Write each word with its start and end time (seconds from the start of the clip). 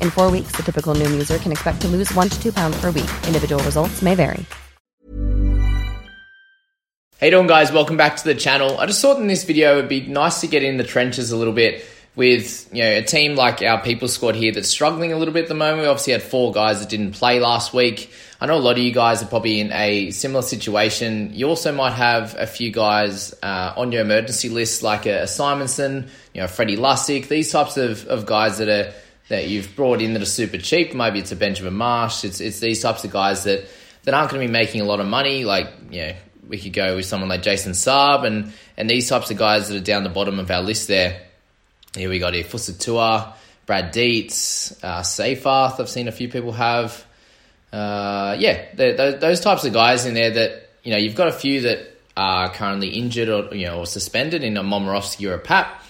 In 0.00 0.10
four 0.10 0.28
weeks, 0.32 0.56
the 0.56 0.64
typical 0.64 0.96
Noom 0.96 1.12
user 1.12 1.38
can 1.38 1.52
expect 1.52 1.80
to 1.82 1.88
lose 1.88 2.12
one 2.14 2.28
to 2.28 2.42
two 2.42 2.50
pounds 2.52 2.80
per 2.80 2.90
week. 2.90 3.10
Individual 3.28 3.62
results 3.62 4.02
may 4.02 4.16
vary. 4.16 4.44
Hey 7.18 7.30
doing 7.30 7.46
guys, 7.46 7.72
welcome 7.72 7.96
back 7.96 8.16
to 8.16 8.24
the 8.24 8.34
channel. 8.34 8.78
I 8.78 8.84
just 8.84 9.00
thought 9.00 9.18
in 9.18 9.26
this 9.26 9.44
video 9.44 9.72
it 9.72 9.76
would 9.76 9.88
be 9.88 10.02
nice 10.02 10.42
to 10.42 10.46
get 10.48 10.62
in 10.62 10.76
the 10.76 10.84
trenches 10.84 11.32
a 11.32 11.36
little 11.38 11.54
bit 11.54 11.82
with 12.14 12.68
you 12.74 12.82
know 12.82 12.90
a 12.90 13.02
team 13.02 13.36
like 13.36 13.62
our 13.62 13.80
people 13.80 14.08
squad 14.08 14.34
here 14.34 14.52
that's 14.52 14.68
struggling 14.68 15.12
a 15.12 15.16
little 15.16 15.32
bit 15.32 15.44
at 15.44 15.48
the 15.48 15.54
moment. 15.54 15.80
We 15.80 15.86
obviously 15.86 16.12
had 16.12 16.22
four 16.22 16.52
guys 16.52 16.80
that 16.80 16.90
didn't 16.90 17.12
play 17.12 17.40
last 17.40 17.72
week. 17.72 18.10
I 18.38 18.44
know 18.44 18.56
a 18.56 18.60
lot 18.60 18.72
of 18.72 18.78
you 18.84 18.92
guys 18.92 19.22
are 19.22 19.26
probably 19.26 19.60
in 19.60 19.72
a 19.72 20.10
similar 20.10 20.42
situation. 20.42 21.30
You 21.32 21.48
also 21.48 21.72
might 21.72 21.94
have 21.94 22.34
a 22.38 22.46
few 22.46 22.70
guys 22.70 23.34
uh, 23.42 23.72
on 23.78 23.92
your 23.92 24.02
emergency 24.02 24.50
list, 24.50 24.82
like 24.82 25.06
a, 25.06 25.22
a 25.22 25.26
Simonson, 25.26 26.10
you 26.34 26.42
know, 26.42 26.48
Freddie 26.48 26.76
Lussick, 26.76 27.28
these 27.28 27.50
types 27.50 27.78
of, 27.78 28.06
of 28.08 28.26
guys 28.26 28.58
that 28.58 28.68
are 28.68 28.92
that 29.28 29.48
you've 29.48 29.74
brought 29.74 30.00
in 30.00 30.12
that 30.12 30.22
are 30.22 30.26
super 30.26 30.58
cheap. 30.58 30.94
Maybe 30.94 31.18
it's 31.18 31.32
a 31.32 31.36
Benjamin 31.36 31.74
Marsh. 31.74 32.24
It's 32.24 32.40
it's 32.40 32.60
these 32.60 32.82
types 32.82 33.04
of 33.04 33.10
guys 33.10 33.44
that 33.44 33.66
that 34.04 34.14
aren't 34.14 34.30
going 34.30 34.42
to 34.42 34.46
be 34.46 34.52
making 34.52 34.80
a 34.80 34.84
lot 34.84 35.00
of 35.00 35.06
money. 35.06 35.44
Like 35.44 35.72
you 35.90 36.00
know, 36.02 36.12
we 36.48 36.58
could 36.58 36.72
go 36.72 36.96
with 36.96 37.06
someone 37.06 37.28
like 37.28 37.42
Jason 37.42 37.72
Saab 37.72 38.24
and 38.24 38.52
and 38.76 38.88
these 38.88 39.08
types 39.08 39.30
of 39.30 39.36
guys 39.36 39.68
that 39.68 39.76
are 39.76 39.84
down 39.84 40.04
the 40.04 40.10
bottom 40.10 40.38
of 40.38 40.50
our 40.50 40.62
list 40.62 40.88
there. 40.88 41.22
Here 41.94 42.08
we 42.08 42.18
got 42.18 42.34
here 42.34 42.44
Fusitu'a, 42.44 43.34
Brad 43.64 43.90
Dietz, 43.92 44.84
uh. 44.84 45.02
I've 45.78 45.88
seen 45.88 46.08
a 46.08 46.12
few 46.12 46.28
people 46.28 46.52
have. 46.52 47.04
Uh, 47.72 48.36
yeah, 48.38 48.66
those, 48.74 49.20
those 49.20 49.40
types 49.40 49.64
of 49.64 49.72
guys 49.72 50.06
in 50.06 50.14
there 50.14 50.30
that 50.30 50.70
you 50.82 50.92
know 50.92 50.98
you've 50.98 51.14
got 51.14 51.28
a 51.28 51.32
few 51.32 51.62
that 51.62 51.80
are 52.16 52.50
currently 52.52 52.90
injured 52.90 53.28
or 53.28 53.54
you 53.54 53.66
know 53.66 53.80
or 53.80 53.86
suspended 53.86 54.44
in 54.44 54.56
a 54.56 54.62
Momirovski 54.62 55.28
or 55.28 55.34
a 55.34 55.38
Pap. 55.38 55.82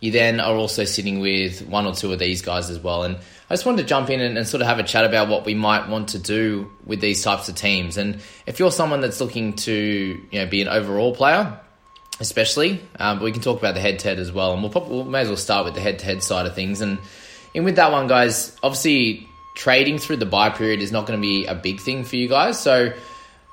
You 0.00 0.10
then 0.10 0.40
are 0.40 0.54
also 0.54 0.84
sitting 0.84 1.20
with 1.20 1.66
one 1.66 1.86
or 1.86 1.94
two 1.94 2.12
of 2.12 2.18
these 2.18 2.42
guys 2.42 2.70
as 2.70 2.78
well, 2.78 3.02
and 3.02 3.16
I 3.16 3.54
just 3.54 3.66
wanted 3.66 3.82
to 3.82 3.88
jump 3.88 4.10
in 4.10 4.20
and, 4.20 4.38
and, 4.38 4.46
sort 4.46 4.62
of 4.62 4.66
have 4.68 4.78
a 4.78 4.82
chat 4.82 5.04
about 5.04 5.28
what 5.28 5.44
we 5.44 5.54
might 5.54 5.88
want 5.88 6.10
to 6.10 6.18
do 6.18 6.70
with 6.86 7.00
these 7.00 7.22
types 7.22 7.48
of 7.48 7.56
teams. 7.56 7.96
And 7.98 8.20
if 8.46 8.58
you're 8.58 8.70
someone 8.70 9.00
that's 9.00 9.20
looking 9.20 9.54
to 9.54 9.72
you 9.72 10.38
know 10.38 10.46
be 10.46 10.62
an 10.62 10.68
overall 10.68 11.14
player, 11.14 11.60
especially, 12.20 12.80
um, 12.98 13.20
we 13.20 13.32
can 13.32 13.42
talk 13.42 13.58
about 13.58 13.74
the 13.74 13.80
head 13.80 13.98
to 13.98 14.08
head 14.08 14.18
as 14.18 14.30
well. 14.32 14.52
And 14.52 14.62
we'll 14.62 14.70
probably 14.70 15.02
we 15.02 15.10
may 15.10 15.20
as 15.20 15.28
well 15.28 15.36
start 15.36 15.64
with 15.64 15.74
the 15.74 15.80
head 15.80 15.98
to 15.98 16.04
head 16.04 16.22
side 16.22 16.46
of 16.46 16.54
things. 16.54 16.80
And 16.80 16.98
and 17.54 17.64
with 17.64 17.76
that 17.76 17.90
one, 17.92 18.06
guys, 18.06 18.56
obviously 18.62 19.28
trading 19.56 19.98
through 19.98 20.16
the 20.16 20.26
buy 20.26 20.50
period 20.50 20.80
is 20.80 20.92
not 20.92 21.06
going 21.06 21.18
to 21.18 21.20
be 21.20 21.46
a 21.46 21.54
big 21.54 21.80
thing 21.80 22.04
for 22.04 22.16
you 22.16 22.28
guys. 22.28 22.58
So 22.58 22.92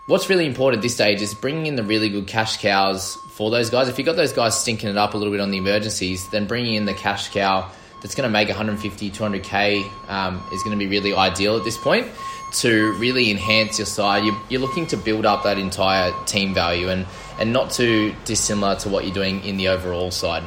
what's 0.08 0.30
really 0.30 0.46
important 0.46 0.80
at 0.80 0.84
this 0.84 0.96
stage 0.96 1.22
is 1.22 1.34
bringing 1.34 1.68
in 1.68 1.76
the 1.76 1.84
really 1.84 2.10
good 2.10 2.28
cash 2.28 2.58
cows 2.58 3.16
for 3.32 3.52
those 3.52 3.70
guys. 3.70 3.88
If 3.88 4.00
you've 4.00 4.06
got 4.06 4.16
those 4.16 4.34
guys 4.34 4.60
stinking 4.60 4.90
it 4.90 4.98
up 4.98 5.14
a 5.14 5.18
little 5.18 5.32
bit 5.32 5.42
on 5.42 5.52
the 5.52 5.58
emergencies, 5.58 6.28
then 6.30 6.48
bringing 6.48 6.76
in 6.76 6.86
the 6.86 6.94
cash 6.94 7.30
cow 7.30 7.70
that's 8.02 8.16
going 8.16 8.28
to 8.28 8.32
make 8.32 8.48
150, 8.48 9.12
200k 9.12 10.10
um, 10.10 10.44
is 10.54 10.64
going 10.64 10.78
to 10.78 10.84
be 10.84 10.88
really 10.88 11.14
ideal 11.14 11.58
at 11.58 11.64
this 11.64 11.78
point 11.78 12.08
to 12.54 12.94
really 12.94 13.30
enhance 13.30 13.78
your 13.78 13.86
side. 13.86 14.24
You're, 14.24 14.38
you're, 14.50 14.62
looking 14.62 14.88
to 14.88 14.98
build 14.98 15.26
up 15.26 15.44
that 15.44 15.58
entire 15.58 16.14
team 16.26 16.54
value 16.54 16.90
and, 16.90 17.06
and 17.40 17.52
not 17.52 17.72
too 17.72 18.16
dissimilar 18.24 18.78
to 18.78 18.90
what 18.90 19.04
you're 19.04 19.14
doing 19.14 19.44
in 19.44 19.58
the 19.58 19.68
overall 19.68 20.12
side. 20.12 20.44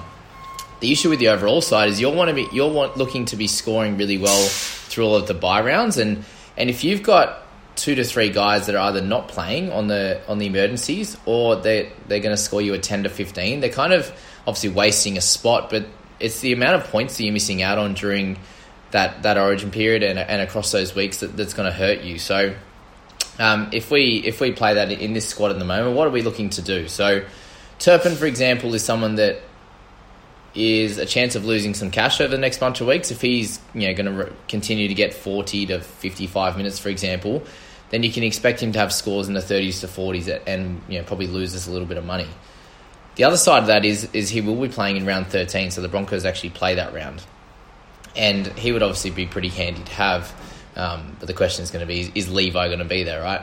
The 0.81 0.91
issue 0.91 1.11
with 1.11 1.19
the 1.19 1.29
overall 1.29 1.61
side 1.61 1.91
is 1.91 2.01
you'll 2.01 2.15
want 2.15 2.31
to 2.31 2.35
be 2.35 2.49
you're 2.53 2.73
want, 2.73 2.97
looking 2.97 3.27
to 3.27 3.37
be 3.37 3.47
scoring 3.47 3.99
really 3.99 4.17
well 4.17 4.49
through 4.49 5.05
all 5.05 5.17
of 5.17 5.27
the 5.27 5.35
buy 5.35 5.61
rounds 5.61 5.99
and 5.99 6.25
and 6.57 6.71
if 6.71 6.85
you've 6.85 7.03
got 7.03 7.43
two 7.77 7.95
to 7.95 8.05
three 8.05 8.31
guys 8.31 8.67
that 8.67 8.75
are 8.75 8.89
either 8.89 9.01
not 9.01 9.29
playing 9.29 9.71
on 9.73 9.87
the 9.87 10.21
on 10.29 10.39
the 10.39 10.47
emergencies 10.47 11.17
or 11.25 11.57
they 11.57 11.91
they're 12.09 12.21
going 12.21 12.35
to 12.35 12.43
score 12.43 12.61
you 12.61 12.75
a 12.75 12.79
10 12.79 13.05
to 13.05 13.09
15 13.09 13.61
they're 13.61 13.71
kind 13.71 13.93
of 13.93 14.13
obviously 14.47 14.69
wasting 14.69 15.17
a 15.17 15.21
spot 15.21 15.71
but 15.71 15.87
it's 16.21 16.41
the 16.41 16.53
amount 16.53 16.77
of 16.77 16.91
points 16.91 17.17
that 17.17 17.25
you're 17.25 17.33
missing 17.33 17.63
out 17.63 17.79
on 17.79 17.95
during 17.95 18.39
that 18.91 19.23
that 19.23 19.39
origin 19.39 19.71
period 19.71 20.03
and, 20.03 20.19
and 20.19 20.43
across 20.43 20.71
those 20.73 20.95
weeks 20.95 21.21
that, 21.21 21.37
that's 21.37 21.55
going 21.55 21.71
to 21.71 21.77
hurt 21.77 22.03
you. 22.03 22.19
So 22.19 22.55
um, 23.39 23.71
if 23.73 23.91
we 23.91 24.23
if 24.25 24.41
we 24.41 24.53
play 24.53 24.75
that 24.75 24.91
in 24.93 25.13
this 25.13 25.29
squad 25.29 25.51
at 25.51 25.59
the 25.59 25.65
moment, 25.65 25.97
what 25.97 26.07
are 26.07 26.11
we 26.11 26.23
looking 26.23 26.51
to 26.51 26.63
do? 26.63 26.89
So 26.89 27.25
Turpin, 27.79 28.15
for 28.17 28.27
example, 28.27 28.75
is 28.75 28.85
someone 28.85 29.17
that 29.17 29.41
is 30.55 30.99
a 30.99 31.07
chance 31.07 31.37
of 31.37 31.45
losing 31.45 31.75
some 31.75 31.91
cash 31.93 32.21
over 32.21 32.31
the 32.31 32.41
next 32.41 32.59
bunch 32.59 32.81
of 32.81 32.87
weeks. 32.87 33.11
If 33.11 33.21
he's 33.21 33.61
you 33.75 33.89
know 33.89 33.95
going 33.95 34.07
to 34.07 34.25
re- 34.25 34.33
continue 34.49 34.89
to 34.89 34.95
get 34.95 35.15
forty 35.15 35.67
to 35.67 35.81
fifty 35.81 36.27
five 36.27 36.57
minutes, 36.57 36.79
for 36.79 36.89
example, 36.89 37.43
then 37.91 38.03
you 38.03 38.11
can 38.11 38.23
expect 38.23 38.61
him 38.63 38.73
to 38.73 38.79
have 38.79 38.93
scores 38.93 39.29
in 39.29 39.35
the 39.35 39.43
thirties 39.43 39.81
to 39.81 39.89
forties 39.89 40.29
and 40.29 40.81
you 40.89 40.99
know 40.99 41.05
probably 41.05 41.27
loses 41.27 41.67
a 41.67 41.71
little 41.71 41.87
bit 41.87 41.99
of 41.99 42.05
money. 42.05 42.29
The 43.17 43.25
other 43.25 43.37
side 43.37 43.61
of 43.61 43.67
that 43.67 43.85
is 43.85 44.09
is 44.13 44.31
he 44.31 44.41
will 44.41 44.61
be 44.61 44.69
playing 44.69 44.97
in 44.97 45.07
round 45.07 45.27
13, 45.27 45.71
so 45.71 45.81
the 45.81 45.89
Broncos 45.89 46.25
actually 46.25 46.51
play 46.51 46.77
that 46.77 46.95
round, 46.95 47.23
and 48.17 48.47
he 48.47 48.73
would 48.73 48.83
obviously 48.83 49.11
be 49.11 49.27
pretty 49.27 49.49
handy 49.49 49.83
to 49.83 49.93
have. 49.93 50.33
Um, 50.77 51.17
but 51.19 51.27
the 51.27 51.35
question 51.35 51.63
is 51.63 51.71
going 51.71 51.81
to 51.81 51.87
be: 51.87 52.11
Is 52.15 52.31
Levi 52.31 52.69
going 52.69 52.79
to 52.79 52.85
be 52.85 53.03
there? 53.03 53.23
Right? 53.23 53.43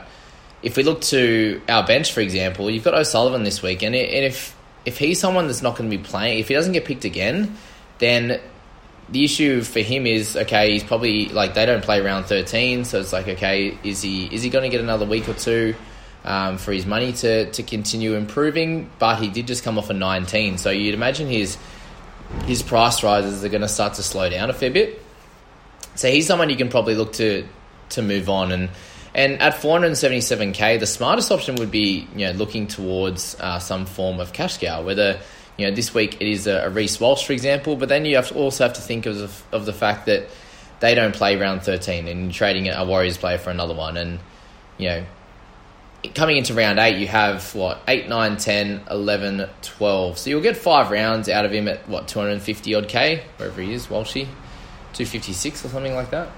If 0.62 0.76
we 0.76 0.82
look 0.82 1.02
to 1.02 1.60
our 1.68 1.86
bench, 1.86 2.12
for 2.12 2.20
example, 2.20 2.68
you've 2.68 2.82
got 2.82 2.94
O'Sullivan 2.94 3.44
this 3.44 3.62
week, 3.62 3.82
and, 3.82 3.94
and 3.94 4.24
if 4.24 4.56
if 4.84 4.98
he's 4.98 5.20
someone 5.20 5.46
that's 5.46 5.62
not 5.62 5.76
going 5.76 5.90
to 5.90 5.96
be 5.96 6.02
playing, 6.02 6.38
if 6.38 6.48
he 6.48 6.54
doesn't 6.54 6.72
get 6.72 6.86
picked 6.86 7.04
again, 7.04 7.56
then 7.98 8.40
the 9.10 9.24
issue 9.24 9.62
for 9.62 9.80
him 9.80 10.06
is 10.06 10.36
okay. 10.36 10.72
He's 10.72 10.84
probably 10.84 11.28
like 11.28 11.54
they 11.54 11.66
don't 11.66 11.82
play 11.82 12.00
round 12.00 12.26
thirteen, 12.26 12.84
so 12.84 13.00
it's 13.00 13.12
like 13.12 13.28
okay, 13.28 13.78
is 13.82 14.02
he 14.02 14.26
is 14.34 14.42
he 14.42 14.50
going 14.50 14.64
to 14.64 14.68
get 14.68 14.80
another 14.80 15.06
week 15.06 15.28
or 15.28 15.34
two? 15.34 15.74
um, 16.24 16.58
for 16.58 16.72
his 16.72 16.86
money 16.86 17.12
to, 17.12 17.50
to 17.52 17.62
continue 17.62 18.14
improving, 18.14 18.90
but 18.98 19.16
he 19.16 19.28
did 19.28 19.46
just 19.46 19.64
come 19.64 19.78
off 19.78 19.90
a 19.90 19.94
19. 19.94 20.58
So 20.58 20.70
you'd 20.70 20.94
imagine 20.94 21.28
his 21.28 21.56
his 22.44 22.62
price 22.62 23.02
rises 23.02 23.42
are 23.42 23.48
going 23.48 23.62
to 23.62 23.68
start 23.68 23.94
to 23.94 24.02
slow 24.02 24.28
down 24.28 24.50
a 24.50 24.52
fair 24.52 24.70
bit. 24.70 25.02
So 25.94 26.10
he's 26.10 26.26
someone 26.26 26.50
you 26.50 26.56
can 26.56 26.68
probably 26.68 26.94
look 26.94 27.14
to 27.14 27.46
to 27.90 28.02
move 28.02 28.28
on 28.28 28.52
and. 28.52 28.70
And 29.14 29.40
at 29.40 29.54
477k, 29.54 30.78
the 30.78 30.86
smartest 30.86 31.32
option 31.32 31.56
would 31.56 31.70
be 31.72 32.06
you 32.14 32.26
know 32.26 32.32
looking 32.32 32.66
towards 32.68 33.36
uh, 33.40 33.58
some 33.58 33.86
form 33.86 34.20
of 34.20 34.34
cash 34.34 34.58
cow. 34.58 34.84
Whether 34.84 35.18
you 35.58 35.66
know 35.66 35.74
this 35.74 35.92
week 35.92 36.20
it 36.20 36.26
is 36.28 36.46
a, 36.46 36.66
a 36.66 36.70
Reece 36.70 36.98
Walsh, 36.98 37.26
for 37.26 37.32
example, 37.32 37.76
but 37.76 37.88
then 37.88 38.04
you 38.04 38.16
have 38.16 38.28
to 38.28 38.34
also 38.34 38.64
have 38.64 38.74
to 38.74 38.80
think 38.80 39.06
of 39.06 39.18
the, 39.18 39.56
of 39.56 39.66
the 39.66 39.72
fact 39.72 40.06
that 40.06 40.28
they 40.80 40.94
don't 40.94 41.14
play 41.14 41.36
round 41.36 41.62
13 41.62 42.08
and 42.08 42.32
trading 42.32 42.68
a 42.68 42.84
Warriors 42.84 43.18
player 43.18 43.38
for 43.38 43.50
another 43.50 43.74
one. 43.74 43.96
And 43.96 44.20
you 44.78 44.88
know 44.88 45.04
coming 46.14 46.36
into 46.36 46.54
round 46.54 46.78
8, 46.78 46.98
you 46.98 47.08
have 47.08 47.54
what 47.56 47.80
8, 47.88 48.08
9, 48.08 48.36
10, 48.36 48.82
11, 48.88 49.50
12. 49.62 50.18
So 50.18 50.30
you'll 50.30 50.40
get 50.40 50.56
five 50.56 50.92
rounds 50.92 51.28
out 51.28 51.44
of 51.44 51.52
him 51.52 51.66
at 51.66 51.88
what 51.88 52.06
250 52.06 52.74
odd 52.76 52.88
k 52.88 53.24
wherever 53.36 53.60
he 53.60 53.72
is, 53.72 53.88
Walshy, 53.88 54.22
256 54.92 55.64
or 55.64 55.68
something 55.68 55.94
like 55.94 56.10
that 56.10 56.28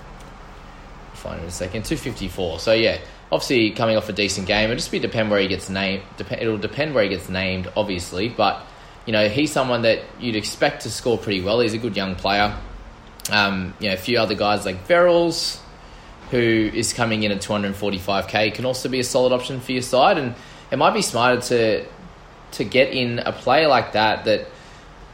find 1.20 1.38
it 1.38 1.42
in 1.42 1.48
a 1.48 1.52
second. 1.52 1.84
Two 1.84 1.96
fifty 1.96 2.28
four. 2.28 2.58
So 2.58 2.72
yeah, 2.72 2.98
obviously 3.30 3.70
coming 3.70 3.96
off 3.96 4.08
a 4.08 4.12
decent 4.12 4.46
game. 4.46 4.64
It'll 4.64 4.76
just 4.76 4.90
be 4.90 4.98
depend 4.98 5.30
where 5.30 5.40
he 5.40 5.46
gets 5.46 5.68
named. 5.68 6.02
it'll 6.18 6.58
depend 6.58 6.94
where 6.94 7.04
he 7.04 7.10
gets 7.10 7.28
named, 7.28 7.70
obviously. 7.76 8.28
But 8.28 8.64
you 9.10 9.12
know, 9.12 9.28
he's 9.28 9.50
someone 9.50 9.82
that 9.82 10.04
you'd 10.20 10.36
expect 10.36 10.82
to 10.82 10.88
score 10.88 11.18
pretty 11.18 11.40
well. 11.40 11.58
He's 11.58 11.74
a 11.74 11.78
good 11.78 11.96
young 11.96 12.14
player. 12.14 12.56
Um, 13.28 13.74
you 13.80 13.88
know, 13.88 13.94
a 13.94 13.96
few 13.96 14.20
other 14.20 14.36
guys 14.36 14.64
like 14.64 14.86
Verrills, 14.86 15.58
who 16.30 16.38
is 16.38 16.92
coming 16.92 17.24
in 17.24 17.32
at 17.32 17.38
245k, 17.38 18.54
can 18.54 18.64
also 18.64 18.88
be 18.88 19.00
a 19.00 19.04
solid 19.04 19.32
option 19.32 19.58
for 19.58 19.72
your 19.72 19.82
side. 19.82 20.16
And 20.16 20.36
it 20.70 20.76
might 20.76 20.94
be 20.94 21.02
smarter 21.02 21.40
to 21.40 21.86
to 22.52 22.64
get 22.64 22.92
in 22.92 23.18
a 23.18 23.32
player 23.32 23.66
like 23.66 23.94
that. 23.94 24.26
That 24.26 24.46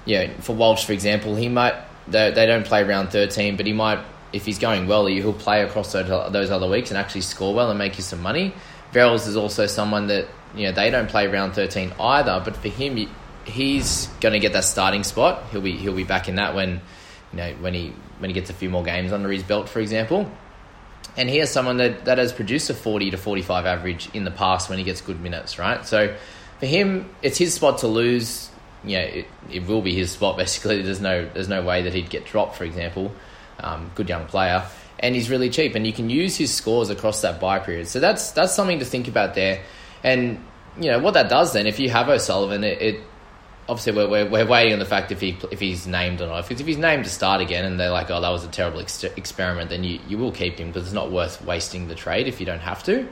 you 0.04 0.18
know, 0.18 0.34
for 0.40 0.54
Walsh, 0.54 0.84
for 0.84 0.92
example, 0.92 1.34
he 1.34 1.48
might 1.48 1.76
they, 2.06 2.30
they 2.32 2.44
don't 2.44 2.66
play 2.66 2.84
round 2.84 3.12
13, 3.12 3.56
but 3.56 3.64
he 3.64 3.72
might 3.72 4.00
if 4.30 4.44
he's 4.44 4.58
going 4.58 4.88
well, 4.88 5.06
he'll 5.06 5.32
play 5.32 5.62
across 5.62 5.92
those 5.92 6.32
those 6.34 6.50
other 6.50 6.68
weeks 6.68 6.90
and 6.90 6.98
actually 6.98 7.22
score 7.22 7.54
well 7.54 7.70
and 7.70 7.78
make 7.78 7.96
you 7.96 8.02
some 8.02 8.20
money. 8.20 8.52
Verrills 8.92 9.26
is 9.26 9.38
also 9.38 9.66
someone 9.66 10.08
that 10.08 10.28
you 10.54 10.66
know 10.66 10.72
they 10.72 10.90
don't 10.90 11.08
play 11.08 11.28
round 11.28 11.54
thirteen 11.54 11.94
either, 11.98 12.42
but 12.44 12.58
for 12.58 12.68
him, 12.68 13.08
he's 13.46 14.08
going 14.20 14.32
to 14.32 14.38
get 14.38 14.52
that 14.52 14.64
starting 14.64 15.04
spot. 15.04 15.44
He'll 15.50 15.60
be 15.60 15.76
he'll 15.76 15.94
be 15.94 16.04
back 16.04 16.28
in 16.28 16.36
that 16.36 16.54
when 16.54 16.80
you 17.32 17.38
know 17.38 17.54
when 17.60 17.74
he 17.74 17.92
when 18.18 18.30
he 18.30 18.34
gets 18.34 18.50
a 18.50 18.54
few 18.54 18.70
more 18.70 18.82
games 18.82 19.12
under 19.12 19.30
his 19.30 19.42
belt, 19.42 19.68
for 19.68 19.80
example. 19.80 20.30
And 21.16 21.30
he 21.30 21.38
is 21.38 21.48
someone 21.48 21.78
that, 21.78 22.04
that 22.04 22.18
has 22.18 22.30
produced 22.32 22.68
a 22.68 22.74
40 22.74 23.12
to 23.12 23.16
45 23.16 23.64
average 23.64 24.10
in 24.12 24.24
the 24.24 24.30
past 24.30 24.68
when 24.68 24.76
he 24.76 24.84
gets 24.84 25.00
good 25.00 25.18
minutes, 25.18 25.58
right? 25.58 25.86
So 25.86 26.14
for 26.60 26.66
him, 26.66 27.08
it's 27.22 27.38
his 27.38 27.54
spot 27.54 27.78
to 27.78 27.86
lose. 27.86 28.50
You 28.84 28.98
know, 28.98 29.04
it, 29.04 29.26
it 29.50 29.66
will 29.66 29.80
be 29.80 29.94
his 29.94 30.10
spot 30.10 30.36
basically. 30.44 30.82
There's 30.82 31.00
no 31.00 31.28
there's 31.32 31.48
no 31.48 31.62
way 31.62 31.82
that 31.82 31.94
he'd 31.94 32.10
get 32.10 32.26
dropped, 32.26 32.56
for 32.56 32.64
example 32.64 33.12
um, 33.60 33.90
good 33.94 34.08
young 34.08 34.26
player, 34.26 34.64
and 34.98 35.14
he's 35.14 35.30
really 35.30 35.50
cheap, 35.50 35.74
and 35.74 35.86
you 35.86 35.92
can 35.92 36.10
use 36.10 36.36
his 36.36 36.52
scores 36.52 36.90
across 36.90 37.22
that 37.22 37.40
buy 37.40 37.58
period. 37.58 37.88
So 37.88 38.00
that's 38.00 38.32
that's 38.32 38.54
something 38.54 38.78
to 38.78 38.84
think 38.84 39.08
about 39.08 39.34
there. 39.34 39.62
And 40.02 40.42
you 40.80 40.90
know 40.90 40.98
what 40.98 41.14
that 41.14 41.28
does 41.28 41.52
then, 41.52 41.66
if 41.66 41.78
you 41.78 41.90
have 41.90 42.08
O'Sullivan, 42.08 42.64
it, 42.64 42.80
it 42.80 43.00
obviously 43.68 43.92
we're, 43.92 44.08
we're, 44.08 44.28
we're, 44.30 44.46
waiting 44.46 44.72
on 44.72 44.78
the 44.78 44.84
fact 44.84 45.12
if 45.12 45.20
he 45.20 45.36
if 45.50 45.60
he's 45.60 45.86
named 45.86 46.20
or 46.20 46.26
not. 46.26 46.42
Because 46.42 46.60
if 46.60 46.66
he's 46.66 46.78
named 46.78 47.04
to 47.04 47.10
start 47.10 47.40
again, 47.40 47.64
and 47.64 47.78
they're 47.78 47.90
like, 47.90 48.10
oh, 48.10 48.20
that 48.20 48.30
was 48.30 48.44
a 48.44 48.48
terrible 48.48 48.80
ex- 48.80 49.04
experiment, 49.04 49.70
then 49.70 49.84
you 49.84 50.00
you 50.08 50.18
will 50.18 50.32
keep 50.32 50.58
him 50.58 50.68
because 50.68 50.84
it's 50.84 50.94
not 50.94 51.10
worth 51.10 51.44
wasting 51.44 51.88
the 51.88 51.94
trade 51.94 52.28
if 52.28 52.40
you 52.40 52.46
don't 52.46 52.60
have 52.60 52.82
to. 52.84 53.08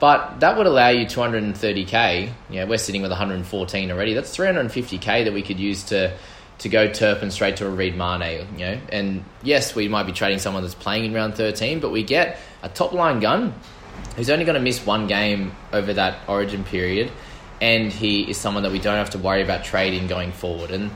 But 0.00 0.40
that 0.40 0.56
would 0.56 0.66
allow 0.66 0.90
you 0.90 1.06
230k. 1.06 2.32
You 2.50 2.60
know, 2.60 2.66
we're 2.66 2.78
sitting 2.78 3.02
with 3.02 3.10
114 3.10 3.90
already. 3.90 4.14
That's 4.14 4.36
350k 4.36 5.24
that 5.24 5.32
we 5.32 5.42
could 5.42 5.58
use 5.58 5.84
to 5.84 6.16
to 6.58 6.68
go 6.68 6.92
Turpin 6.92 7.30
straight 7.30 7.56
to 7.56 7.66
a 7.66 7.70
Reed 7.70 7.96
Mahoney, 7.96 8.46
you 8.52 8.58
know. 8.58 8.80
And 8.90 9.24
yes, 9.42 9.74
we 9.74 9.88
might 9.88 10.04
be 10.04 10.12
trading 10.12 10.38
someone 10.38 10.62
that's 10.62 10.74
playing 10.74 11.04
in 11.04 11.14
round 11.14 11.34
13, 11.36 11.80
but 11.80 11.90
we 11.90 12.02
get 12.02 12.38
a 12.62 12.68
top 12.68 12.92
line 12.92 13.20
gun 13.20 13.54
who's 14.16 14.30
only 14.30 14.44
going 14.44 14.54
to 14.54 14.60
miss 14.60 14.84
one 14.84 15.06
game 15.06 15.52
over 15.72 15.94
that 15.94 16.28
origin 16.28 16.64
period, 16.64 17.10
and 17.60 17.92
he 17.92 18.30
is 18.30 18.36
someone 18.36 18.62
that 18.62 18.72
we 18.72 18.78
don't 18.78 18.96
have 18.96 19.10
to 19.10 19.18
worry 19.18 19.42
about 19.42 19.64
trading 19.64 20.06
going 20.06 20.32
forward. 20.32 20.70
And 20.70 20.90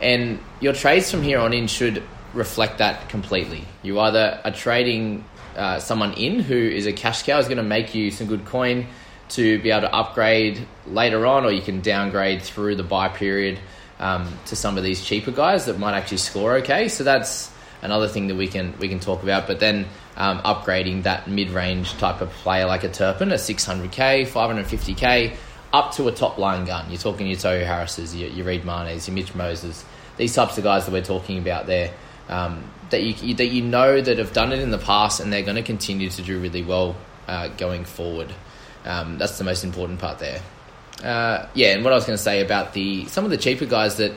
and 0.00 0.38
your 0.60 0.72
trades 0.72 1.10
from 1.10 1.22
here 1.22 1.38
on 1.38 1.52
in 1.52 1.66
should 1.66 2.02
reflect 2.34 2.78
that 2.78 3.08
completely. 3.08 3.64
You 3.82 4.00
either 4.00 4.40
are 4.44 4.50
trading 4.50 5.24
uh, 5.56 5.78
someone 5.78 6.12
in 6.14 6.40
who 6.40 6.56
is 6.56 6.86
a 6.86 6.92
cash 6.92 7.22
cow 7.22 7.38
is 7.38 7.46
going 7.46 7.58
to 7.58 7.62
make 7.62 7.94
you 7.94 8.10
some 8.10 8.26
good 8.26 8.44
coin 8.44 8.86
to 9.30 9.60
be 9.62 9.70
able 9.70 9.82
to 9.82 9.94
upgrade 9.94 10.66
later 10.86 11.26
on, 11.26 11.44
or 11.44 11.52
you 11.52 11.62
can 11.62 11.80
downgrade 11.80 12.42
through 12.42 12.76
the 12.76 12.82
buy 12.82 13.08
period 13.08 13.58
um, 13.98 14.36
to 14.46 14.56
some 14.56 14.76
of 14.76 14.84
these 14.84 15.02
cheaper 15.04 15.30
guys 15.30 15.66
that 15.66 15.78
might 15.78 15.94
actually 15.94 16.18
score 16.18 16.56
okay. 16.56 16.88
So 16.88 17.04
that's 17.04 17.50
another 17.82 18.08
thing 18.08 18.28
that 18.28 18.34
we 18.34 18.48
can 18.48 18.74
we 18.78 18.88
can 18.88 19.00
talk 19.00 19.22
about. 19.22 19.46
But 19.46 19.60
then 19.60 19.86
um, 20.16 20.40
upgrading 20.40 21.04
that 21.04 21.28
mid 21.28 21.50
range 21.50 21.92
type 21.98 22.20
of 22.20 22.30
player 22.30 22.66
like 22.66 22.84
a 22.84 22.88
Turpin, 22.88 23.32
a 23.32 23.36
600k, 23.36 24.26
550k, 24.26 25.36
up 25.74 25.92
to 25.92 26.06
a 26.06 26.12
top 26.12 26.38
line 26.38 26.64
gun. 26.64 26.88
You're 26.88 27.00
talking 27.00 27.26
your 27.26 27.36
Tohu 27.36 27.66
Harris's, 27.66 28.14
your, 28.14 28.30
your 28.30 28.46
Reed 28.46 28.64
Mahoney's, 28.64 29.08
your 29.08 29.14
Mitch 29.16 29.34
Moses, 29.34 29.84
these 30.16 30.32
types 30.32 30.56
of 30.56 30.62
guys 30.62 30.86
that 30.86 30.92
we're 30.92 31.02
talking 31.02 31.38
about 31.38 31.66
there. 31.66 31.92
Um, 32.28 32.70
that 32.90 33.02
you 33.02 33.34
that 33.34 33.46
you 33.46 33.62
know 33.62 34.00
that 34.00 34.18
have 34.18 34.32
done 34.32 34.52
it 34.52 34.60
in 34.60 34.70
the 34.70 34.78
past 34.78 35.20
and 35.20 35.32
they're 35.32 35.42
going 35.42 35.56
to 35.56 35.62
continue 35.62 36.08
to 36.10 36.22
do 36.22 36.38
really 36.38 36.62
well 36.62 36.94
uh, 37.26 37.48
going 37.48 37.84
forward. 37.84 38.32
Um, 38.84 39.18
that's 39.18 39.36
the 39.36 39.44
most 39.44 39.64
important 39.64 39.98
part 39.98 40.20
there. 40.20 40.40
Uh, 41.02 41.48
yeah, 41.54 41.74
and 41.74 41.82
what 41.82 41.92
I 41.92 41.96
was 41.96 42.04
going 42.04 42.16
to 42.16 42.22
say 42.22 42.40
about 42.40 42.72
the 42.72 43.06
some 43.06 43.24
of 43.24 43.30
the 43.30 43.36
cheaper 43.36 43.66
guys 43.66 43.96
that 43.96 44.12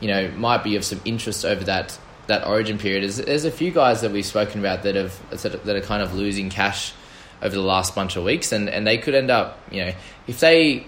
you 0.00 0.08
know 0.08 0.30
might 0.30 0.64
be 0.64 0.76
of 0.76 0.84
some 0.84 1.00
interest 1.04 1.44
over 1.44 1.62
that 1.64 1.98
that 2.26 2.46
origin 2.46 2.78
period 2.78 3.04
is 3.04 3.18
there's 3.18 3.44
a 3.44 3.50
few 3.50 3.70
guys 3.70 4.00
that 4.00 4.12
we've 4.12 4.24
spoken 4.24 4.60
about 4.60 4.82
that 4.84 4.94
have 4.94 5.14
that 5.42 5.76
are 5.76 5.80
kind 5.82 6.02
of 6.02 6.14
losing 6.14 6.48
cash 6.48 6.94
over 7.42 7.54
the 7.54 7.60
last 7.60 7.94
bunch 7.94 8.16
of 8.16 8.24
weeks, 8.24 8.50
and, 8.50 8.70
and 8.70 8.86
they 8.86 8.96
could 8.96 9.14
end 9.14 9.30
up 9.30 9.60
you 9.70 9.84
know 9.84 9.92
if 10.26 10.40
they 10.40 10.86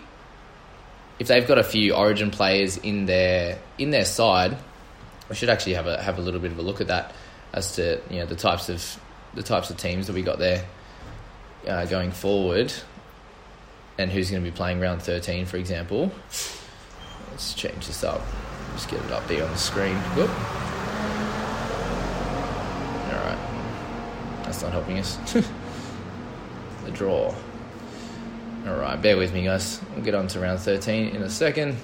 if 1.19 1.29
they've 1.29 1.47
got 1.47 1.59
a 1.59 1.65
few 1.65 1.95
origin 1.95 2.31
players 2.31 2.77
in 2.77 3.07
their 3.07 3.59
in 3.79 3.91
their 3.91 4.05
side, 4.05 4.57
we 5.29 5.35
should 5.35 5.49
actually 5.49 5.75
have 5.75 5.87
a 5.87 6.03
have 6.03 6.19
a 6.19 6.23
little 6.23 6.41
bit 6.41 6.53
of 6.53 6.59
a 6.59 6.63
look 6.63 6.81
at 6.81 6.89
that 6.89 7.13
as 7.53 7.77
to 7.77 8.01
you 8.11 8.19
know 8.19 8.27
the 8.27 8.37
types 8.37 8.69
of 8.69 9.01
the 9.35 9.43
types 9.43 9.71
of 9.71 9.77
teams 9.77 10.07
that 10.07 10.13
we 10.13 10.23
got 10.23 10.39
there 10.39 10.65
uh, 11.67 11.85
going 11.87 12.11
forward 12.11 12.73
and 13.99 14.11
who's 14.11 14.31
going 14.31 14.43
to 14.43 14.51
be 14.51 14.55
playing 14.55 14.81
round 14.81 15.03
13, 15.03 15.47
for 15.47 15.57
example. 15.57 16.11
Let's 17.31 17.55
change 17.55 17.87
this 17.87 18.03
up. 18.05 18.21
Just 18.73 18.89
get 18.89 19.05
it 19.05 19.13
up 19.13 19.27
there 19.29 19.45
on 19.45 19.51
the 19.51 19.59
screen. 19.59 19.97
Whoop. 20.17 20.31
Alright. 23.09 23.39
That's 24.45 24.63
not 24.63 24.73
helping 24.73 24.99
us. 24.99 25.17
the 26.85 26.91
draw. 26.91 27.35
Alright, 28.67 29.03
bear 29.03 29.19
with 29.19 29.35
me, 29.35 29.45
guys. 29.45 29.79
We'll 29.95 30.05
get 30.05 30.15
on 30.15 30.27
to 30.29 30.41
round 30.41 30.59
13 30.61 31.15
in 31.15 31.23
a 31.23 31.29
second. 31.29 31.77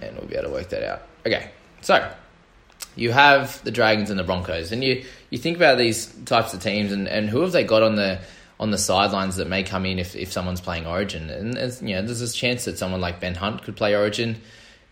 And 0.00 0.16
we'll 0.16 0.26
be 0.26 0.34
able 0.34 0.48
to 0.48 0.52
work 0.52 0.68
that 0.70 0.82
out. 0.82 1.02
Okay, 1.24 1.50
so 1.80 2.12
you 2.96 3.12
have 3.12 3.62
the 3.62 3.70
Dragons 3.70 4.10
and 4.10 4.18
the 4.18 4.24
Broncos, 4.24 4.72
and 4.72 4.82
you, 4.82 5.04
you 5.30 5.38
think 5.38 5.56
about 5.56 5.78
these 5.78 6.06
types 6.24 6.54
of 6.54 6.62
teams 6.62 6.90
and, 6.90 7.06
and 7.06 7.30
who 7.30 7.42
have 7.42 7.52
they 7.52 7.62
got 7.62 7.82
on 7.82 7.94
the 7.94 8.20
on 8.60 8.70
the 8.70 8.78
sidelines 8.78 9.36
that 9.36 9.48
may 9.48 9.62
come 9.62 9.84
in 9.84 9.98
if, 9.98 10.14
if 10.14 10.32
someone's 10.32 10.60
playing 10.60 10.86
Origin. 10.86 11.28
And, 11.28 11.56
you 11.88 11.96
know, 11.96 12.02
there's 12.02 12.20
this 12.20 12.34
chance 12.34 12.64
that 12.66 12.78
someone 12.78 13.00
like 13.00 13.18
Ben 13.20 13.34
Hunt 13.34 13.62
could 13.62 13.76
play 13.76 13.96
Origin. 13.96 14.40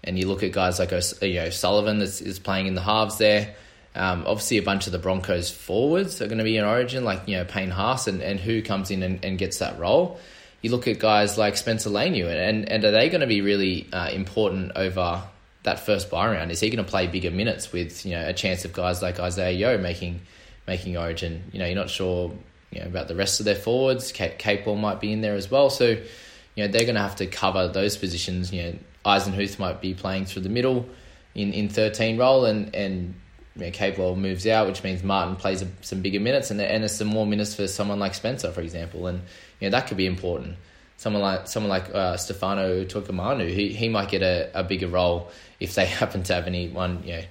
And 0.03 0.19
you 0.19 0.27
look 0.27 0.43
at 0.43 0.51
guys 0.51 0.81
like 0.81 0.91
you 1.23 1.35
know 1.35 1.51
Sullivan 1.51 1.99
that 1.99 2.21
is 2.21 2.41
playing 2.41 2.67
in 2.67 2.75
the 2.75 2.83
halves 2.83 3.19
there. 3.19 3.55
Um, 3.95 4.25
obviously, 4.27 4.59
a 4.59 4.63
bunch 4.63 4.87
of 4.87 4.93
the 4.93 4.99
Broncos 4.99 5.51
forwards 5.51 6.21
are 6.23 6.27
going 6.27 6.39
to 6.39 6.45
be 6.45 6.57
in 6.57 6.65
Origin, 6.65 7.05
like 7.05 7.29
you 7.29 7.37
know 7.37 7.45
Payne 7.45 7.71
Haas, 7.71 8.07
and, 8.07 8.23
and 8.23 8.41
who 8.41 8.63
comes 8.63 8.91
in 8.91 9.03
and, 9.03 9.25
and 9.25 9.39
gets 9.39 9.59
that 9.59 9.79
role. 9.79 10.19
You 10.63 10.71
look 10.71 10.89
at 10.89 10.99
guys 10.99 11.37
like 11.37 11.57
Spencer 11.57 11.91
Leniu, 11.91 12.27
and 12.27 12.69
and 12.69 12.85
are 12.85 12.91
they 12.91 13.09
going 13.09 13.21
to 13.21 13.27
be 13.27 13.41
really 13.41 13.89
uh, 13.93 14.09
important 14.11 14.73
over 14.77 15.23
that 15.65 15.81
first 15.81 16.11
buy 16.11 16.31
round? 16.31 16.51
Is 16.51 16.61
he 16.61 16.71
going 16.71 16.85
to 16.85 16.91
play 16.91 17.07
bigger 17.07 17.31
minutes 17.31 17.73
with 17.73 18.07
you 18.07 18.13
know 18.13 18.27
a 18.27 18.33
chance 18.33 18.65
of 18.65 18.73
guys 18.73 19.03
like 19.03 19.21
Isaah 19.21 19.53
Yeo 19.53 19.77
making 19.77 20.21
making 20.67 20.97
Origin? 20.97 21.45
You 21.53 21.59
know, 21.59 21.67
you're 21.67 21.77
not 21.77 21.91
sure 21.91 22.33
you 22.73 22.81
know, 22.81 22.87
about 22.87 23.09
the 23.09 23.15
rest 23.15 23.41
of 23.41 23.45
their 23.45 23.55
forwards. 23.55 24.13
Capewell 24.13 24.79
might 24.79 25.01
be 25.01 25.13
in 25.13 25.21
there 25.21 25.35
as 25.35 25.51
well. 25.51 25.71
So, 25.71 25.89
you 25.89 26.65
know, 26.65 26.69
they're 26.69 26.85
going 26.85 26.95
to 26.95 27.03
have 27.03 27.17
to 27.17 27.27
cover 27.27 27.69
those 27.69 27.97
positions. 27.97 28.53
You 28.53 28.63
know, 28.63 28.79
Eisenhuth 29.05 29.59
might 29.59 29.81
be 29.81 29.95
playing 29.95 30.25
through 30.25 30.43
the 30.43 30.49
middle 30.49 30.87
in, 31.35 31.53
in 31.53 31.69
13 31.69 32.19
role 32.19 32.47
and, 32.47 32.75
and 32.75 33.15
you 33.57 33.63
know, 33.63 33.71
Capewell 33.71 34.17
moves 34.17 34.47
out, 34.47 34.67
which 34.67 34.83
means 34.83 35.03
Martin 35.03 35.37
plays 35.37 35.63
a, 35.63 35.69
some 35.81 36.01
bigger 36.01 36.21
minutes 36.21 36.51
and, 36.51 36.61
and 36.61 36.83
there's 36.83 36.95
some 36.95 37.09
more 37.09 37.27
minutes 37.27 37.55
for 37.55 37.69
someone 37.69 37.99
like 37.99 38.15
Spencer, 38.15 38.51
for 38.53 38.61
example. 38.61 39.07
And, 39.07 39.21
you 39.61 39.69
know, 39.69 39.71
that 39.71 39.87
could 39.87 39.97
be 39.97 40.07
important. 40.07 40.57
Someone 40.97 41.23
like 41.23 41.49
someone 41.49 41.71
like 41.71 41.93
uh, 41.93 42.17
Stefano 42.17 42.85
Utoikamanu, 42.85 43.49
he, 43.49 43.73
he 43.73 43.89
might 43.89 44.09
get 44.09 44.23
a, 44.23 44.51
a 44.55 44.63
bigger 44.63 44.89
role 44.89 45.31
if 45.59 45.75
they 45.75 45.87
happen 46.01 46.23
to 46.25 46.35
have 46.35 46.47
anyone, 46.47 47.03
you 47.05 47.17
know, 47.17 47.23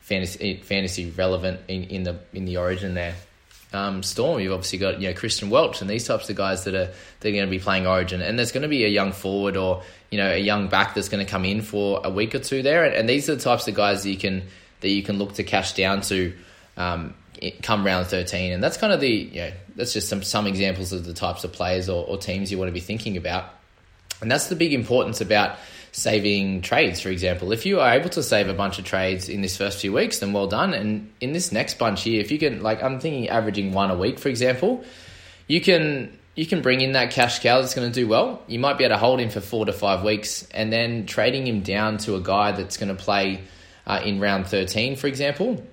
fantasy 0.00 0.56
fantasy 0.56 1.10
relevant 1.10 1.60
in, 1.68 1.84
in 1.84 2.02
the 2.02 2.18
in 2.32 2.44
the 2.44 2.56
origin 2.56 2.94
there 2.94 3.14
um, 3.74 4.02
Storm, 4.02 4.40
you've 4.40 4.52
obviously 4.52 4.78
got 4.78 5.00
you 5.00 5.08
know 5.08 5.14
Christian 5.14 5.50
Welch 5.50 5.80
and 5.80 5.88
these 5.88 6.06
types 6.06 6.28
of 6.28 6.36
guys 6.36 6.64
that 6.64 6.74
are 6.74 6.90
they're 7.20 7.32
going 7.32 7.44
to 7.44 7.50
be 7.50 7.58
playing 7.58 7.86
Origin, 7.86 8.20
and 8.20 8.38
there's 8.38 8.52
going 8.52 8.62
to 8.62 8.68
be 8.68 8.84
a 8.84 8.88
young 8.88 9.12
forward 9.12 9.56
or 9.56 9.82
you 10.10 10.18
know 10.18 10.30
a 10.30 10.38
young 10.38 10.68
back 10.68 10.94
that's 10.94 11.08
going 11.08 11.24
to 11.24 11.30
come 11.30 11.44
in 11.44 11.62
for 11.62 12.00
a 12.04 12.10
week 12.10 12.34
or 12.34 12.38
two 12.38 12.62
there, 12.62 12.84
and, 12.84 12.94
and 12.94 13.08
these 13.08 13.28
are 13.28 13.34
the 13.34 13.40
types 13.40 13.66
of 13.68 13.74
guys 13.74 14.02
that 14.02 14.10
you 14.10 14.18
can 14.18 14.42
that 14.82 14.90
you 14.90 15.02
can 15.02 15.18
look 15.18 15.34
to 15.34 15.44
cash 15.44 15.72
down 15.72 16.02
to 16.02 16.34
um, 16.76 17.14
come 17.62 17.84
round 17.84 18.06
13. 18.06 18.52
And 18.52 18.62
that's 18.62 18.76
kind 18.76 18.92
of 18.92 19.00
the, 19.00 19.08
you 19.08 19.40
know, 19.40 19.52
that's 19.74 19.92
just 19.92 20.08
some, 20.08 20.22
some 20.22 20.46
examples 20.46 20.92
of 20.92 21.04
the 21.04 21.14
types 21.14 21.44
of 21.44 21.52
players 21.52 21.88
or, 21.88 22.06
or 22.06 22.18
teams 22.18 22.52
you 22.52 22.58
want 22.58 22.68
to 22.68 22.72
be 22.72 22.80
thinking 22.80 23.16
about. 23.16 23.46
And 24.20 24.30
that's 24.30 24.48
the 24.48 24.56
big 24.56 24.72
importance 24.72 25.20
about 25.20 25.56
saving 25.90 26.62
trades, 26.62 27.00
for 27.00 27.10
example. 27.10 27.52
If 27.52 27.66
you 27.66 27.80
are 27.80 27.92
able 27.92 28.08
to 28.10 28.22
save 28.22 28.48
a 28.48 28.54
bunch 28.54 28.78
of 28.78 28.84
trades 28.84 29.28
in 29.28 29.42
this 29.42 29.56
first 29.56 29.80
few 29.80 29.92
weeks, 29.92 30.20
then 30.20 30.32
well 30.32 30.46
done. 30.46 30.72
And 30.74 31.12
in 31.20 31.32
this 31.32 31.52
next 31.52 31.78
bunch 31.78 32.02
here, 32.02 32.20
if 32.20 32.30
you 32.30 32.38
can, 32.38 32.62
like, 32.62 32.82
I'm 32.82 33.00
thinking 33.00 33.28
averaging 33.28 33.72
one 33.72 33.90
a 33.90 33.96
week, 33.96 34.18
for 34.18 34.28
example, 34.28 34.84
you 35.48 35.60
can 35.60 36.18
you 36.34 36.46
can 36.46 36.62
bring 36.62 36.80
in 36.80 36.92
that 36.92 37.10
cash 37.10 37.40
cow 37.40 37.60
that's 37.60 37.74
going 37.74 37.90
to 37.90 37.94
do 37.94 38.08
well. 38.08 38.42
You 38.46 38.58
might 38.58 38.78
be 38.78 38.84
able 38.84 38.94
to 38.94 38.98
hold 38.98 39.20
him 39.20 39.28
for 39.28 39.40
four 39.40 39.66
to 39.66 39.72
five 39.72 40.02
weeks, 40.02 40.48
and 40.52 40.72
then 40.72 41.04
trading 41.04 41.46
him 41.46 41.60
down 41.60 41.98
to 41.98 42.16
a 42.16 42.20
guy 42.20 42.52
that's 42.52 42.78
going 42.78 42.94
to 42.94 43.02
play 43.02 43.42
uh, 43.86 44.00
in 44.04 44.20
round 44.20 44.46
13, 44.46 44.96
for 44.96 45.06
example. 45.06 45.64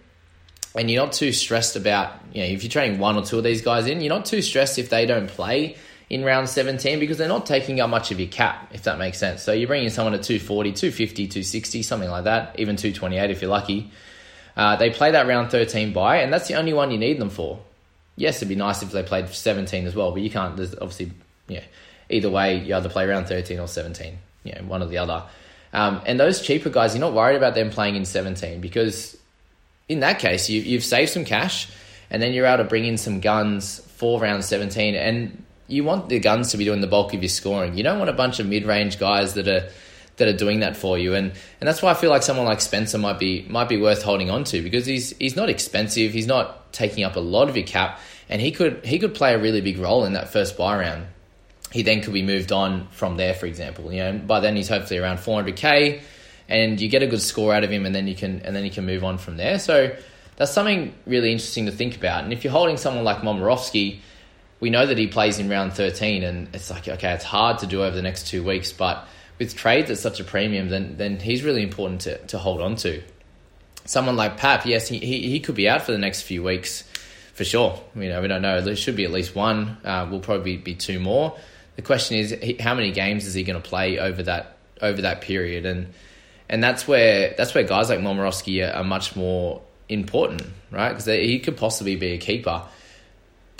And 0.75 0.89
you're 0.89 1.03
not 1.03 1.13
too 1.13 1.31
stressed 1.31 1.75
about, 1.75 2.13
you 2.33 2.41
know, 2.41 2.47
if 2.47 2.63
you're 2.63 2.71
trading 2.71 2.99
one 2.99 3.15
or 3.15 3.23
two 3.23 3.37
of 3.37 3.43
these 3.43 3.61
guys 3.61 3.87
in, 3.87 4.01
you're 4.01 4.13
not 4.13 4.25
too 4.25 4.41
stressed 4.41 4.77
if 4.77 4.89
they 4.89 5.05
don't 5.05 5.27
play 5.27 5.77
in 6.09 6.23
round 6.23 6.49
17 6.49 6.99
because 6.99 7.17
they're 7.17 7.27
not 7.27 7.45
taking 7.45 7.79
up 7.79 7.89
much 7.89 8.11
of 8.11 8.19
your 8.19 8.29
cap, 8.29 8.69
if 8.73 8.83
that 8.83 8.97
makes 8.97 9.17
sense. 9.17 9.43
So 9.43 9.51
you're 9.51 9.67
bringing 9.67 9.89
someone 9.89 10.13
at 10.13 10.23
240, 10.23 10.71
250, 10.73 11.27
260, 11.27 11.83
something 11.83 12.09
like 12.09 12.23
that, 12.23 12.59
even 12.59 12.75
228 12.75 13.29
if 13.29 13.41
you're 13.41 13.51
lucky. 13.51 13.91
Uh, 14.55 14.75
they 14.75 14.89
play 14.89 15.11
that 15.11 15.27
round 15.27 15.51
13 15.51 15.93
by, 15.93 16.17
and 16.17 16.33
that's 16.33 16.47
the 16.47 16.55
only 16.55 16.73
one 16.73 16.91
you 16.91 16.97
need 16.97 17.19
them 17.19 17.29
for. 17.29 17.59
Yes, 18.15 18.37
it'd 18.37 18.49
be 18.49 18.55
nice 18.55 18.83
if 18.83 18.91
they 18.91 19.03
played 19.03 19.29
17 19.29 19.87
as 19.87 19.95
well, 19.95 20.11
but 20.11 20.21
you 20.21 20.29
can't. 20.29 20.57
There's 20.57 20.73
obviously, 20.73 21.11
yeah, 21.47 21.63
either 22.09 22.29
way, 22.29 22.59
you 22.59 22.75
either 22.75 22.89
play 22.89 23.07
round 23.07 23.27
13 23.27 23.59
or 23.59 23.67
17, 23.67 24.17
you 24.43 24.53
know, 24.53 24.61
one 24.63 24.83
or 24.83 24.87
the 24.87 24.97
other. 24.97 25.23
Um, 25.73 26.01
and 26.05 26.19
those 26.19 26.41
cheaper 26.41 26.69
guys, 26.69 26.93
you're 26.93 27.01
not 27.01 27.13
worried 27.13 27.35
about 27.35 27.55
them 27.55 27.69
playing 27.69 27.95
in 27.95 28.05
17 28.05 28.59
because 28.61 29.17
in 29.87 29.99
that 30.01 30.19
case, 30.19 30.49
you, 30.49 30.61
you've 30.61 30.83
saved 30.83 31.11
some 31.11 31.25
cash 31.25 31.69
and 32.09 32.21
then 32.21 32.33
you're 32.33 32.45
able 32.45 32.63
to 32.63 32.69
bring 32.69 32.85
in 32.85 32.97
some 32.97 33.19
guns 33.19 33.79
for 33.97 34.19
round 34.19 34.43
17. 34.43 34.95
And 34.95 35.43
you 35.67 35.83
want 35.83 36.09
the 36.09 36.19
guns 36.19 36.51
to 36.51 36.57
be 36.57 36.65
doing 36.65 36.81
the 36.81 36.87
bulk 36.87 37.13
of 37.13 37.21
your 37.21 37.29
scoring. 37.29 37.77
You 37.77 37.83
don't 37.83 37.99
want 37.99 38.09
a 38.09 38.13
bunch 38.13 38.39
of 38.39 38.47
mid 38.47 38.65
range 38.65 38.99
guys 38.99 39.35
that 39.35 39.47
are 39.47 39.69
that 40.17 40.27
are 40.27 40.37
doing 40.37 40.59
that 40.59 40.75
for 40.75 40.97
you. 40.97 41.13
And 41.15 41.31
and 41.59 41.67
that's 41.67 41.81
why 41.81 41.91
I 41.91 41.93
feel 41.93 42.09
like 42.09 42.23
someone 42.23 42.45
like 42.45 42.61
Spencer 42.61 42.97
might 42.97 43.19
be 43.19 43.45
might 43.49 43.69
be 43.69 43.77
worth 43.77 44.01
holding 44.01 44.29
on 44.29 44.43
to 44.45 44.61
because 44.61 44.85
he's 44.85 45.15
he's 45.17 45.35
not 45.35 45.49
expensive. 45.49 46.11
He's 46.11 46.27
not 46.27 46.73
taking 46.73 47.03
up 47.03 47.15
a 47.15 47.19
lot 47.19 47.49
of 47.49 47.55
your 47.55 47.65
cap, 47.65 47.99
and 48.29 48.41
he 48.41 48.51
could 48.51 48.85
he 48.85 48.99
could 48.99 49.13
play 49.13 49.33
a 49.33 49.39
really 49.39 49.61
big 49.61 49.77
role 49.77 50.05
in 50.05 50.13
that 50.13 50.31
first 50.33 50.57
buy 50.57 50.77
round. 50.77 51.05
He 51.71 51.83
then 51.83 52.01
could 52.01 52.13
be 52.13 52.23
moved 52.23 52.51
on 52.51 52.87
from 52.87 53.17
there, 53.17 53.33
for 53.33 53.45
example. 53.45 53.91
You 53.93 54.03
know, 54.03 54.17
by 54.19 54.39
then 54.39 54.55
he's 54.55 54.69
hopefully 54.69 54.99
around 54.99 55.17
400k, 55.17 56.01
and 56.47 56.81
you 56.81 56.89
get 56.89 57.03
a 57.03 57.07
good 57.07 57.21
score 57.21 57.53
out 57.53 57.63
of 57.63 57.69
him, 57.69 57.85
and 57.85 57.93
then 57.93 58.07
you 58.07 58.15
can 58.15 58.41
and 58.41 58.55
then 58.55 58.65
you 58.65 58.71
can 58.71 58.85
move 58.85 59.03
on 59.03 59.17
from 59.17 59.37
there. 59.37 59.59
So 59.59 59.95
that's 60.35 60.51
something 60.51 60.93
really 61.05 61.31
interesting 61.31 61.65
to 61.67 61.71
think 61.71 61.95
about. 61.95 62.23
And 62.23 62.33
if 62.33 62.43
you're 62.43 62.53
holding 62.53 62.77
someone 62.77 63.03
like 63.03 63.17
Momirovski 63.17 63.99
we 64.59 64.69
know 64.69 64.85
that 64.85 64.97
he 64.97 65.07
plays 65.07 65.39
in 65.39 65.49
round 65.49 65.73
13 65.73 66.23
and 66.23 66.53
it's 66.53 66.69
like 66.69 66.87
okay 66.87 67.13
it's 67.13 67.23
hard 67.23 67.59
to 67.59 67.67
do 67.67 67.83
over 67.83 67.95
the 67.95 68.01
next 68.01 68.27
two 68.27 68.43
weeks 68.43 68.71
but 68.71 69.07
with 69.37 69.55
trades 69.55 69.89
at 69.89 69.97
such 69.97 70.19
a 70.19 70.23
premium 70.23 70.69
then 70.69 70.97
then 70.97 71.19
he's 71.19 71.43
really 71.43 71.63
important 71.63 72.01
to, 72.01 72.17
to 72.27 72.37
hold 72.37 72.61
on 72.61 72.75
to 72.75 73.01
someone 73.85 74.15
like 74.15 74.37
pap 74.37 74.65
yes 74.65 74.87
he, 74.87 74.99
he, 74.99 75.29
he 75.29 75.39
could 75.39 75.55
be 75.55 75.67
out 75.67 75.81
for 75.81 75.91
the 75.91 75.97
next 75.97 76.21
few 76.23 76.43
weeks 76.43 76.83
for 77.33 77.43
sure 77.43 77.79
you 77.95 78.09
know 78.09 78.21
we 78.21 78.27
don't 78.27 78.41
know 78.41 78.61
there 78.61 78.75
should 78.75 78.95
be 78.95 79.05
at 79.05 79.11
least 79.11 79.35
one 79.35 79.77
uh, 79.83 80.07
will 80.09 80.19
probably 80.19 80.57
be 80.57 80.75
two 80.75 80.99
more 80.99 81.37
the 81.79 81.85
question 81.85 82.17
is 82.17 82.59
how 82.59 82.75
many 82.75 82.91
games 82.91 83.25
is 83.25 83.33
he 83.33 83.43
going 83.43 83.61
to 83.61 83.65
play 83.65 83.99
over 83.99 84.21
that 84.23 84.57
over 84.81 85.01
that 85.03 85.21
period 85.21 85.65
and 85.65 85.93
and 86.49 86.61
that's 86.61 86.85
where 86.87 87.33
that's 87.37 87.53
where 87.53 87.63
guys 87.63 87.89
like 87.89 87.99
Momirovski 87.99 88.67
are, 88.67 88.73
are 88.75 88.83
much 88.83 89.15
more 89.15 89.61
important 89.87 90.43
right 90.71 90.89
because 90.89 91.05
he 91.05 91.39
could 91.39 91.55
possibly 91.55 91.95
be 91.95 92.11
a 92.11 92.17
keeper 92.17 92.63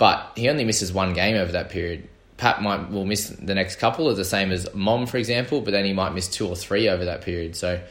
but 0.00 0.32
he 0.34 0.48
only 0.48 0.64
misses 0.64 0.94
one 0.94 1.12
game 1.12 1.36
over 1.36 1.52
that 1.52 1.68
period. 1.68 2.08
Pat 2.38 2.62
might 2.62 2.90
will 2.90 3.04
miss 3.04 3.28
the 3.28 3.54
next 3.54 3.76
couple, 3.76 4.06
or 4.08 4.14
the 4.14 4.24
same 4.24 4.50
as 4.50 4.66
Mom, 4.72 5.06
for 5.06 5.18
example, 5.18 5.60
but 5.60 5.72
then 5.72 5.84
he 5.84 5.92
might 5.92 6.14
miss 6.14 6.26
two 6.26 6.48
or 6.48 6.56
three 6.56 6.88
over 6.88 7.04
that 7.04 7.20
period. 7.20 7.54
So 7.54 7.82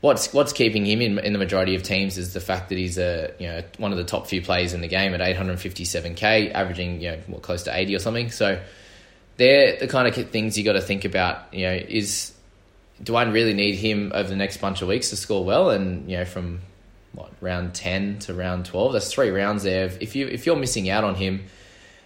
what's 0.00 0.32
what's 0.32 0.52
keeping 0.52 0.84
him 0.84 1.00
in, 1.00 1.16
in 1.20 1.32
the 1.32 1.38
majority 1.38 1.76
of 1.76 1.84
teams 1.84 2.18
is 2.18 2.34
the 2.34 2.40
fact 2.40 2.70
that 2.70 2.78
he's 2.78 2.98
a 2.98 3.32
you 3.38 3.46
know 3.46 3.62
one 3.78 3.92
of 3.92 3.98
the 3.98 4.04
top 4.04 4.26
few 4.26 4.42
players 4.42 4.74
in 4.74 4.80
the 4.80 4.88
game 4.88 5.14
at 5.14 5.20
857k, 5.20 6.52
averaging 6.52 7.00
you 7.00 7.12
know 7.12 7.18
what, 7.28 7.42
close 7.42 7.62
to 7.62 7.76
80 7.76 7.94
or 7.94 7.98
something. 8.00 8.32
So 8.32 8.60
they're 9.36 9.78
the 9.78 9.88
kind 9.88 10.08
of 10.08 10.30
things 10.30 10.56
you 10.56 10.64
got 10.64 10.74
to 10.74 10.80
think 10.80 11.04
about. 11.04 11.52
You 11.52 11.66
know, 11.66 11.74
is 11.74 12.32
do 13.02 13.16
I 13.16 13.24
really 13.24 13.54
need 13.54 13.74
him 13.74 14.12
over 14.14 14.28
the 14.28 14.36
next 14.36 14.58
bunch 14.58 14.82
of 14.82 14.88
weeks 14.88 15.10
to 15.10 15.16
score 15.16 15.44
well? 15.44 15.70
And 15.70 16.10
you 16.10 16.18
know, 16.18 16.24
from 16.24 16.60
what 17.14 17.30
round 17.40 17.74
ten 17.74 18.18
to 18.20 18.34
round 18.34 18.66
twelve. 18.66 18.92
That's 18.92 19.12
three 19.12 19.30
rounds 19.30 19.62
there. 19.62 19.90
If 20.00 20.16
you 20.16 20.26
if 20.26 20.46
you're 20.46 20.56
missing 20.56 20.90
out 20.90 21.04
on 21.04 21.14
him, 21.14 21.44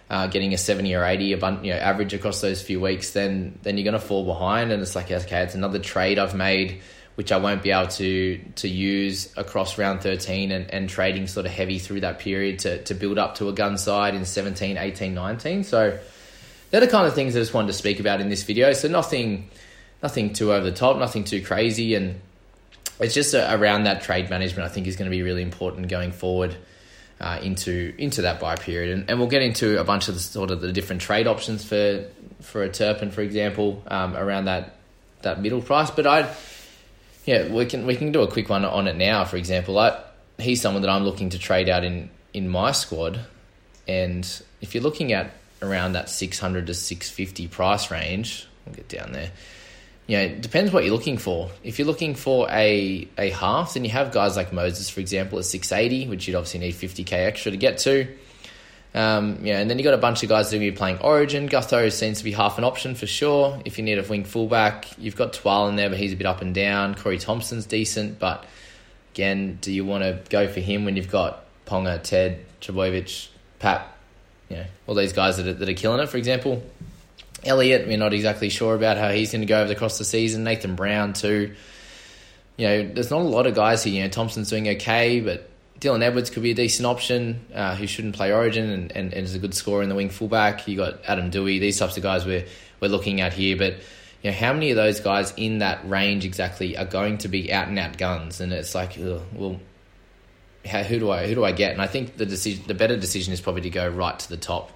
uh, 0.09 0.27
getting 0.27 0.53
a 0.53 0.57
seventy 0.57 0.95
or 0.95 1.03
eighty, 1.03 1.33
a 1.33 1.37
bun, 1.37 1.63
you 1.63 1.73
know, 1.73 1.79
average 1.79 2.13
across 2.13 2.41
those 2.41 2.61
few 2.61 2.79
weeks, 2.79 3.11
then 3.11 3.57
then 3.63 3.77
you're 3.77 3.83
going 3.83 3.99
to 3.99 4.05
fall 4.05 4.25
behind, 4.25 4.71
and 4.71 4.81
it's 4.81 4.95
like 4.95 5.11
okay, 5.11 5.43
it's 5.43 5.55
another 5.55 5.79
trade 5.79 6.19
I've 6.19 6.35
made, 6.35 6.81
which 7.15 7.31
I 7.31 7.37
won't 7.37 7.63
be 7.63 7.71
able 7.71 7.87
to 7.87 8.39
to 8.55 8.67
use 8.67 9.33
across 9.35 9.77
round 9.77 10.01
thirteen, 10.01 10.51
and, 10.51 10.69
and 10.71 10.89
trading 10.89 11.27
sort 11.27 11.45
of 11.45 11.51
heavy 11.51 11.79
through 11.79 12.01
that 12.01 12.19
period 12.19 12.59
to 12.59 12.83
to 12.83 12.93
build 12.93 13.17
up 13.17 13.35
to 13.35 13.49
a 13.49 13.53
gun 13.53 13.77
side 13.77 14.15
in 14.15 14.25
17, 14.25 14.77
18, 14.77 15.13
19. 15.13 15.63
So 15.63 15.99
they're 16.71 16.81
the 16.81 16.87
kind 16.87 17.07
of 17.07 17.15
things 17.15 17.35
I 17.35 17.39
just 17.39 17.53
wanted 17.53 17.67
to 17.67 17.73
speak 17.73 17.99
about 17.99 18.21
in 18.21 18.29
this 18.29 18.43
video. 18.43 18.73
So 18.73 18.87
nothing 18.87 19.49
nothing 20.01 20.33
too 20.33 20.53
over 20.53 20.63
the 20.63 20.75
top, 20.75 20.97
nothing 20.97 21.23
too 21.23 21.43
crazy, 21.43 21.95
and 21.95 22.19
it's 22.99 23.13
just 23.13 23.33
a, 23.33 23.53
around 23.53 23.83
that 23.83 24.01
trade 24.01 24.29
management. 24.29 24.69
I 24.69 24.73
think 24.73 24.87
is 24.87 24.95
going 24.95 25.09
to 25.09 25.15
be 25.15 25.23
really 25.23 25.41
important 25.41 25.87
going 25.87 26.11
forward. 26.11 26.55
Uh, 27.21 27.37
into 27.43 27.93
into 27.97 28.21
that 28.21 28.39
buy 28.39 28.55
period, 28.55 28.97
and, 28.97 29.09
and 29.09 29.19
we'll 29.19 29.27
get 29.27 29.41
into 29.41 29.77
a 29.77 29.83
bunch 29.83 30.07
of 30.07 30.13
the 30.13 30.21
sort 30.21 30.51
of 30.51 30.61
the 30.61 30.71
different 30.71 31.01
trade 31.01 31.27
options 31.27 31.65
for 31.65 32.05
for 32.39 32.63
a 32.63 32.69
Turpin, 32.69 33.11
for 33.11 33.19
example, 33.19 33.83
um, 33.87 34.15
around 34.15 34.45
that 34.45 34.77
that 35.23 35.41
middle 35.41 35.61
price. 35.61 35.91
But 35.91 36.07
I, 36.07 36.33
yeah, 37.25 37.51
we 37.51 37.65
can 37.65 37.85
we 37.85 37.97
can 37.97 38.13
do 38.13 38.21
a 38.21 38.31
quick 38.31 38.47
one 38.47 38.63
on 38.63 38.87
it 38.87 38.95
now. 38.95 39.25
For 39.25 39.35
example, 39.35 39.77
I, 39.77 40.01
he's 40.37 40.61
someone 40.61 40.81
that 40.83 40.89
I'm 40.89 41.03
looking 41.03 41.31
to 41.31 41.39
trade 41.39 41.67
out 41.67 41.83
in 41.83 42.09
in 42.33 42.47
my 42.47 42.71
squad, 42.71 43.19
and 43.85 44.25
if 44.61 44.73
you're 44.73 44.83
looking 44.83 45.11
at 45.11 45.31
around 45.61 45.93
that 45.93 46.09
600 46.09 46.67
to 46.67 46.73
650 46.73 47.47
price 47.47 47.91
range, 47.91 48.47
we'll 48.65 48.75
get 48.75 48.87
down 48.87 49.11
there 49.11 49.31
you 50.09 50.17
know, 50.17 50.23
it 50.23 50.41
depends 50.41 50.73
what 50.73 50.83
you're 50.83 50.93
looking 50.93 51.19
for. 51.19 51.51
If 51.63 51.77
you're 51.77 51.85
looking 51.85 52.15
for 52.15 52.49
a, 52.49 53.07
a 53.15 53.29
half, 53.29 53.75
then 53.75 53.85
you 53.85 53.91
have 53.91 54.11
guys 54.11 54.35
like 54.35 54.51
Moses, 54.51 54.89
for 54.89 55.01
example, 55.01 55.37
at 55.37 55.45
680, 55.45 56.09
which 56.09 56.27
you'd 56.27 56.33
obviously 56.33 56.61
need 56.61 56.73
50k 56.73 57.13
extra 57.13 57.51
to 57.51 57.57
get 57.57 57.77
to. 57.79 58.07
Um, 58.95 59.37
yeah, 59.43 59.59
and 59.59 59.69
then 59.69 59.77
you've 59.77 59.83
got 59.83 59.93
a 59.93 59.99
bunch 59.99 60.23
of 60.23 60.29
guys 60.29 60.49
that 60.49 60.55
are 60.55 60.59
going 60.59 60.69
to 60.69 60.71
be 60.71 60.77
playing 60.77 60.97
Origin. 60.97 61.47
Gutho 61.47 61.91
seems 61.91 62.17
to 62.17 62.23
be 62.23 62.31
half 62.31 62.57
an 62.57 62.63
option 62.63 62.95
for 62.95 63.05
sure. 63.05 63.61
If 63.65 63.77
you 63.77 63.83
need 63.83 63.99
a 63.99 64.01
wing 64.03 64.23
fullback, 64.23 64.97
you've 64.97 65.15
got 65.15 65.33
Twal 65.33 65.69
in 65.69 65.75
there, 65.75 65.89
but 65.89 65.99
he's 65.99 66.13
a 66.13 66.15
bit 66.15 66.25
up 66.25 66.41
and 66.41 66.55
down. 66.55 66.95
Corey 66.95 67.19
Thompson's 67.19 67.67
decent, 67.67 68.17
but 68.17 68.47
again, 69.13 69.59
do 69.61 69.71
you 69.71 69.85
want 69.85 70.03
to 70.03 70.19
go 70.31 70.47
for 70.47 70.59
him 70.59 70.85
when 70.85 70.95
you've 70.95 71.11
got 71.11 71.45
Ponga, 71.67 72.01
Ted, 72.01 72.43
Trbojevic, 72.61 73.27
Pat, 73.59 73.95
you 74.49 74.57
know, 74.57 74.65
all 74.87 74.95
these 74.95 75.13
guys 75.13 75.37
that 75.37 75.47
are, 75.47 75.53
that 75.53 75.69
are 75.69 75.73
killing 75.73 75.99
it, 75.99 76.09
for 76.09 76.17
example? 76.17 76.63
Elliot, 77.43 77.87
we're 77.87 77.97
not 77.97 78.13
exactly 78.13 78.49
sure 78.49 78.75
about 78.75 78.97
how 78.97 79.09
he's 79.09 79.31
going 79.31 79.41
to 79.41 79.47
go 79.47 79.59
over 79.59 79.67
the 79.67 79.75
course 79.75 79.93
of 79.93 79.99
the 79.99 80.05
season. 80.05 80.43
Nathan 80.43 80.75
Brown 80.75 81.13
too. 81.13 81.55
You 82.57 82.67
know, 82.67 82.87
there's 82.93 83.11
not 83.11 83.21
a 83.21 83.23
lot 83.23 83.47
of 83.47 83.55
guys 83.55 83.83
here. 83.83 83.93
You 83.93 84.03
know, 84.03 84.09
Thompson's 84.09 84.49
doing 84.49 84.67
okay, 84.67 85.21
but 85.21 85.49
Dylan 85.79 86.03
Edwards 86.03 86.29
could 86.29 86.43
be 86.43 86.51
a 86.51 86.55
decent 86.55 86.85
option 86.85 87.45
uh, 87.53 87.75
who 87.75 87.87
shouldn't 87.87 88.15
play 88.15 88.33
Origin 88.33 88.69
and, 88.69 88.91
and, 88.91 89.13
and, 89.13 89.23
is 89.25 89.33
a 89.33 89.39
good 89.39 89.53
scorer 89.53 89.81
in 89.81 89.89
the 89.89 89.95
wing 89.95 90.09
fullback. 90.09 90.67
You 90.67 90.75
got 90.75 90.99
Adam 91.07 91.31
Doueihi. 91.31 91.61
these 91.61 91.79
types 91.79 91.95
of 91.95 92.03
guys 92.03 92.25
we're 92.25 92.45
we're 92.81 92.89
looking 92.89 93.21
at 93.21 93.33
here, 93.33 93.55
but 93.55 93.75
you 94.21 94.31
know, 94.31 94.37
how 94.37 94.51
many 94.51 94.71
of 94.71 94.75
those 94.75 94.99
guys 94.99 95.33
in 95.37 95.59
that 95.59 95.87
range 95.89 96.25
exactly 96.25 96.75
are 96.75 96.85
going 96.85 97.17
to 97.19 97.29
be 97.29 97.51
out 97.53 97.69
and 97.69 97.79
out 97.79 97.97
guns? 97.97 98.41
And 98.41 98.51
it's 98.51 98.75
like, 98.75 98.97
ugh, 98.99 99.21
well, 99.33 99.59
how, 100.65 100.83
who 100.83 100.99
do 100.99 101.09
I 101.09 101.27
who 101.27 101.35
do 101.35 101.45
I 101.45 101.51
get? 101.51 101.71
And 101.73 101.81
I 101.81 101.87
think 101.87 102.17
the 102.17 102.25
decision, 102.25 102.63
the 102.67 102.73
better 102.73 102.97
decision 102.97 103.33
is 103.33 103.41
probably 103.41 103.61
to 103.61 103.69
go 103.69 103.87
right 103.87 104.17
to 104.17 104.29
the 104.29 104.37
top. 104.37 104.71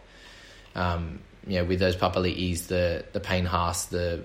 Um, 0.75 1.19
you 1.45 1.59
know, 1.59 1.65
with 1.65 1.79
those 1.79 1.95
Papali'is, 1.95 2.67
the 2.67 3.05
the 3.11 3.19
Payne 3.19 3.45
Haas, 3.45 3.85
the 3.85 4.23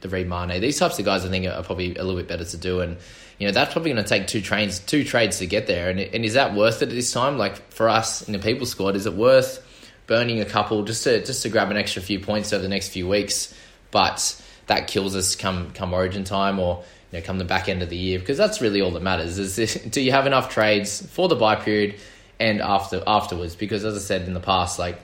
the 0.00 0.08
Reed 0.08 0.28
Mahoney, 0.28 0.60
these 0.60 0.78
types 0.78 0.98
of 0.98 1.04
guys, 1.04 1.24
I 1.24 1.28
think 1.28 1.46
are 1.46 1.62
probably 1.62 1.94
a 1.96 2.02
little 2.02 2.16
bit 2.16 2.28
better 2.28 2.44
to 2.44 2.56
do. 2.56 2.80
And 2.80 2.96
you 3.38 3.46
know, 3.46 3.52
that's 3.52 3.72
probably 3.72 3.92
going 3.92 4.02
to 4.02 4.08
take 4.08 4.26
two 4.26 4.40
trains, 4.40 4.78
two 4.78 5.04
trades 5.04 5.38
to 5.38 5.46
get 5.46 5.66
there. 5.66 5.90
And 5.90 6.00
and 6.00 6.24
is 6.24 6.34
that 6.34 6.54
worth 6.54 6.82
it 6.82 6.88
at 6.88 6.94
this 6.94 7.12
time? 7.12 7.38
Like 7.38 7.72
for 7.72 7.88
us 7.88 8.22
in 8.22 8.32
the 8.32 8.38
people 8.38 8.66
squad, 8.66 8.96
is 8.96 9.06
it 9.06 9.14
worth 9.14 9.64
burning 10.06 10.40
a 10.40 10.44
couple 10.44 10.84
just 10.84 11.04
to 11.04 11.24
just 11.24 11.42
to 11.42 11.48
grab 11.48 11.70
an 11.70 11.76
extra 11.76 12.00
few 12.00 12.18
points 12.18 12.52
over 12.52 12.62
the 12.62 12.68
next 12.68 12.88
few 12.88 13.06
weeks? 13.06 13.54
But 13.90 14.40
that 14.66 14.86
kills 14.86 15.14
us 15.14 15.36
come 15.36 15.72
come 15.72 15.92
Origin 15.92 16.24
time 16.24 16.58
or 16.58 16.84
you 17.10 17.18
know 17.18 17.24
come 17.24 17.38
the 17.38 17.44
back 17.44 17.68
end 17.68 17.82
of 17.82 17.90
the 17.90 17.96
year 17.96 18.18
because 18.18 18.38
that's 18.38 18.60
really 18.60 18.80
all 18.80 18.90
that 18.92 19.02
matters. 19.02 19.38
Is 19.38 19.56
this, 19.56 19.74
do 19.90 20.00
you 20.00 20.12
have 20.12 20.26
enough 20.26 20.50
trades 20.50 21.06
for 21.06 21.28
the 21.28 21.36
buy 21.36 21.56
period 21.56 21.96
and 22.38 22.60
after 22.60 23.02
afterwards? 23.06 23.56
Because 23.56 23.84
as 23.84 23.96
I 23.96 24.00
said 24.00 24.22
in 24.22 24.34
the 24.34 24.40
past, 24.40 24.78
like 24.78 25.00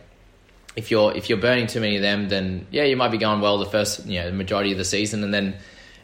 if 0.77 0.91
you're 0.91 1.15
if 1.17 1.29
you're 1.29 1.39
burning 1.39 1.67
too 1.67 1.81
many 1.81 1.97
of 1.97 2.03
them, 2.03 2.29
then 2.29 2.67
yeah, 2.71 2.85
you 2.85 2.97
might 2.97 3.11
be 3.11 3.19
going 3.19 3.41
well 3.41 3.59
the 3.59 3.67
first 3.67 4.07
you 4.07 4.21
know 4.21 4.31
the 4.31 4.37
majority 4.37 4.73
of 4.73 4.79
the 4.79 4.85
season, 4.85 5.23
and 5.25 5.33
then 5.33 5.57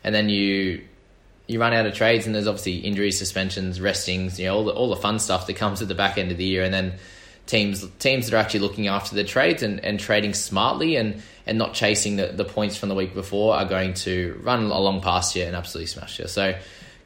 and 0.05 0.15
then 0.15 0.29
you 0.29 0.83
you 1.47 1.61
run 1.61 1.73
out 1.73 1.85
of 1.85 1.95
trades, 1.95 2.27
and 2.27 2.35
there's 2.35 2.47
obviously 2.47 2.77
injuries, 2.77 3.19
suspensions, 3.19 3.81
restings, 3.81 4.39
you 4.39 4.47
know, 4.47 4.57
all 4.57 4.65
the 4.65 4.73
all 4.73 4.89
the 4.89 4.97
fun 4.97 5.19
stuff 5.19 5.47
that 5.49 5.57
comes 5.57 5.83
at 5.83 5.89
the 5.89 5.95
back 5.95 6.17
end 6.17 6.31
of 6.31 6.39
the 6.39 6.45
year, 6.45 6.63
and 6.63 6.73
then 6.73 6.95
teams 7.47 7.85
teams 7.99 8.27
that 8.27 8.37
are 8.37 8.39
actually 8.39 8.61
looking 8.61 8.87
after 8.87 9.15
their 9.15 9.25
trades 9.25 9.63
and, 9.63 9.85
and 9.85 9.99
trading 9.99 10.33
smartly 10.33 10.95
and 10.97 11.21
and 11.51 11.59
not 11.59 11.75
chasing 11.75 12.15
the, 12.15 12.29
the 12.29 12.45
points 12.45 12.77
from 12.77 12.89
the 12.89 12.95
week 12.95 13.13
before 13.13 13.57
are 13.57 13.65
going 13.65 13.93
to 13.93 14.41
run 14.45 14.63
along 14.71 15.01
past 15.03 15.35
you 15.35 15.43
and 15.43 15.57
absolutely 15.57 15.89
smash 15.89 16.21
you. 16.21 16.29
So 16.29 16.57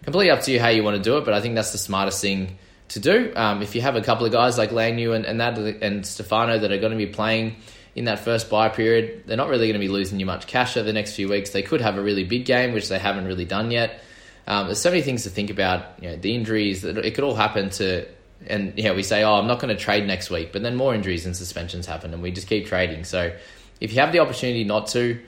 completely 0.03 0.31
up 0.31 0.43
to 0.43 0.53
you 0.53 0.61
how 0.61 0.69
you 0.69 0.85
want 0.85 0.99
to 0.99 1.03
do 1.03 1.17
it, 1.17 1.25
but 1.25 1.33
I 1.33 1.41
think 1.41 1.55
that's 1.55 1.73
the 1.73 1.79
smartest 1.79 2.21
thing 2.21 2.59
to 2.89 3.01
do. 3.01 3.33
Um, 3.35 3.63
if 3.63 3.75
you 3.75 3.81
have 3.81 3.97
a 3.97 4.03
couple 4.03 4.27
of 4.27 4.33
guys 4.33 4.59
like 4.59 4.71
Leniu 4.71 5.17
and, 5.17 5.25
and 5.25 5.41
that 5.41 5.59
and 5.59 6.07
Stefano 6.07 6.59
that 6.59 6.71
are 6.71 6.79
going 6.79 6.93
to 6.93 6.99
be 6.99 7.07
playing 7.07 7.57
in 7.95 8.05
that 8.05 8.19
first 8.19 8.51
buy 8.51 8.69
period, 8.69 9.25
they're 9.27 9.39
not 9.39 9.49
really 9.49 9.67
going 9.67 9.81
to 9.81 9.87
be 9.87 9.89
losing 9.89 10.21
you 10.21 10.27
much 10.27 10.47
cash 10.47 10.77
over 10.77 10.85
the 10.85 10.93
next 10.93 11.15
few 11.15 11.27
weeks. 11.27 11.51
They 11.51 11.63
could 11.63 11.81
have 11.81 11.97
a 11.97 12.03
really 12.03 12.25
big 12.25 12.45
game, 12.45 12.75
which 12.75 12.91
they 12.91 12.99
haven't 12.99 13.25
really 13.25 13.47
done 13.47 13.71
yet. 13.71 14.03
Um, 14.47 14.67
there's 14.67 14.81
so 14.81 14.91
many 14.91 15.01
things 15.01 15.23
to 15.23 15.31
think 15.31 15.49
about. 15.49 16.03
You 16.03 16.11
know, 16.11 16.17
the 16.17 16.35
injuries, 16.35 16.85
it 16.85 17.15
could 17.15 17.25
all 17.25 17.35
happen 17.35 17.71
to 17.71 18.07
and 18.47 18.75
yeah, 18.77 18.93
we 18.93 19.03
say, 19.03 19.23
oh, 19.23 19.37
I'm 19.37 19.47
not 19.47 19.59
going 19.59 19.75
to 19.75 19.83
trade 19.83 20.07
next 20.07 20.29
week, 20.29 20.53
but 20.53 20.63
then 20.63 20.77
more 20.77 20.95
injuries 20.95 21.25
and 21.25 21.35
suspensions 21.35 21.87
happen, 21.87 22.13
and 22.13 22.23
we 22.23 22.31
just 22.31 22.47
keep 22.47 22.67
trading. 22.67 23.05
So 23.05 23.35
if 23.81 23.93
you 23.93 24.01
have 24.01 24.13
the 24.13 24.21
opportunity 24.21 24.65
not 24.65 24.89
to, 24.89 25.21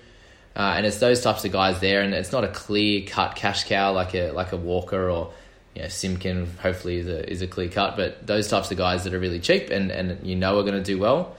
uh, 0.54 0.74
and 0.76 0.86
it's 0.86 0.98
those 0.98 1.22
types 1.22 1.44
of 1.44 1.52
guys 1.52 1.80
there, 1.80 2.02
and 2.02 2.14
it's 2.14 2.32
not 2.32 2.44
a 2.44 2.48
clear 2.48 3.06
cut 3.06 3.36
cash 3.36 3.64
cow 3.64 3.92
like 3.92 4.14
a 4.14 4.30
like 4.32 4.52
a 4.52 4.56
Walker 4.56 5.10
or 5.10 5.32
you 5.74 5.82
know, 5.82 5.88
Simpkin. 5.88 6.46
Hopefully, 6.62 6.98
is 6.98 7.06
a, 7.06 7.30
is 7.30 7.42
a 7.42 7.46
clear 7.46 7.68
cut, 7.68 7.96
but 7.96 8.26
those 8.26 8.48
types 8.48 8.70
of 8.70 8.78
guys 8.78 9.04
that 9.04 9.14
are 9.14 9.18
really 9.18 9.40
cheap 9.40 9.70
and 9.70 9.90
and 9.90 10.26
you 10.26 10.36
know 10.36 10.58
are 10.58 10.62
going 10.62 10.74
to 10.74 10.82
do 10.82 10.98
well, 10.98 11.36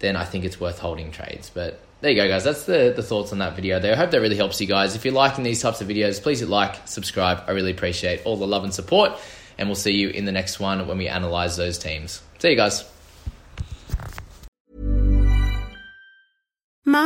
then 0.00 0.16
I 0.16 0.24
think 0.24 0.44
it's 0.44 0.60
worth 0.60 0.78
holding 0.78 1.10
trades. 1.10 1.50
But 1.52 1.80
there 2.00 2.10
you 2.10 2.16
go, 2.16 2.28
guys. 2.28 2.44
That's 2.44 2.64
the, 2.64 2.92
the 2.94 3.02
thoughts 3.02 3.32
on 3.32 3.38
that 3.38 3.56
video 3.56 3.80
there. 3.80 3.92
I 3.92 3.96
hope 3.96 4.10
that 4.10 4.20
really 4.20 4.36
helps 4.36 4.60
you 4.60 4.66
guys. 4.66 4.94
If 4.94 5.04
you're 5.04 5.14
liking 5.14 5.44
these 5.44 5.62
types 5.62 5.80
of 5.80 5.88
videos, 5.88 6.22
please 6.22 6.40
hit 6.40 6.48
like, 6.48 6.86
subscribe. 6.86 7.44
I 7.46 7.52
really 7.52 7.70
appreciate 7.70 8.26
all 8.26 8.36
the 8.36 8.46
love 8.46 8.64
and 8.64 8.74
support 8.74 9.18
and 9.58 9.68
we'll 9.68 9.76
see 9.76 9.92
you 9.92 10.10
in 10.10 10.24
the 10.24 10.32
next 10.32 10.60
one 10.60 10.86
when 10.86 10.98
we 10.98 11.08
analyze 11.08 11.56
those 11.56 11.78
teams. 11.78 12.22
See 12.38 12.50
you 12.50 12.56
guys. 12.56 12.95
Emma 16.96 17.05